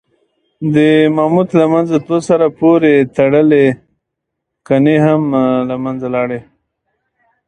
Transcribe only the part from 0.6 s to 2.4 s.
د ماموت له منځه تلو